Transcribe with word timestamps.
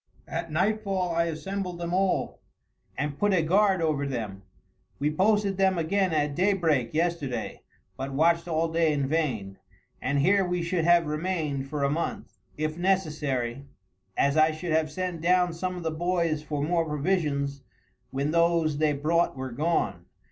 At 0.27 0.51
nightfall 0.51 1.13
I 1.13 1.25
assembled 1.25 1.77
them 1.77 1.93
all, 1.93 2.39
and 2.97 3.19
put 3.19 3.35
a 3.35 3.43
guard 3.43 3.83
over 3.83 4.07
them. 4.07 4.41
We 4.97 5.11
posted 5.11 5.57
them 5.57 5.77
again 5.77 6.11
at 6.11 6.33
daybreak 6.33 6.95
yesterday, 6.95 7.61
but 7.97 8.11
watched 8.11 8.47
all 8.47 8.67
day 8.67 8.93
in 8.93 9.05
vain, 9.07 9.59
and 10.01 10.17
here 10.17 10.43
we 10.43 10.63
should 10.63 10.85
have 10.85 11.05
remained 11.05 11.69
for 11.69 11.83
a 11.83 11.89
month 11.91 12.39
if 12.57 12.79
necessary, 12.79 13.63
as 14.17 14.37
I 14.37 14.49
should 14.49 14.71
have 14.71 14.89
sent 14.91 15.21
down 15.21 15.53
some 15.53 15.77
of 15.77 15.83
the 15.83 15.91
boys 15.91 16.41
for 16.41 16.63
more 16.63 16.83
provisions 16.85 17.61
when 18.09 18.31
those 18.31 18.79
they 18.79 18.93
brought 18.93 19.37
were 19.37 19.51
gone. 19.51 20.05